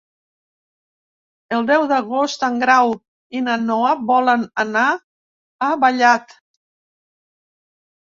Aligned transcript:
El 1.57 1.67
deu 1.67 1.85
d'agost 1.91 2.47
en 2.49 2.57
Grau 2.65 2.95
i 3.41 3.43
na 3.51 3.59
Noa 3.69 3.95
volen 4.11 4.49
anar 4.67 4.89
a 5.71 5.73
Vallat. 5.87 6.39